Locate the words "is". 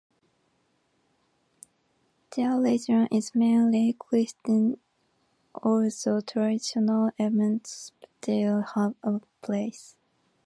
3.11-3.35